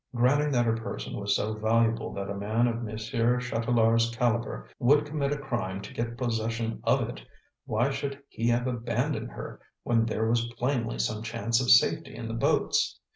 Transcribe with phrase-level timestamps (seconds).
[0.15, 5.05] Granting that her person was so valuable that a man of Monsieur Chatelard's caliber would
[5.05, 7.21] commit a crime to get possession of it,
[7.67, 12.27] why should he have abandoned her when there was plainly some chance of safety in
[12.27, 12.99] the boats?